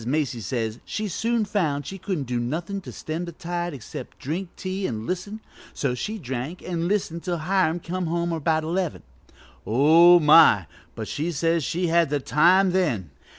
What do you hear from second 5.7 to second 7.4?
so she drank an' listened till